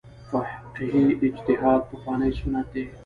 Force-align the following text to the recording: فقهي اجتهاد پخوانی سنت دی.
فقهي 0.29 1.03
اجتهاد 1.27 1.81
پخوانی 1.91 2.31
سنت 2.39 2.67
دی. 2.73 2.83